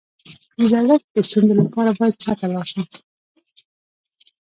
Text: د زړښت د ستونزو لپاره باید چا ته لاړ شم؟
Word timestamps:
د 0.57 0.59
زړښت 0.71 1.07
د 1.15 1.17
ستونزو 1.27 1.53
لپاره 1.61 1.89
باید 1.99 2.19
چا 2.23 2.31
ته 2.39 2.45
لاړ 2.53 2.65
شم؟ 2.71 2.85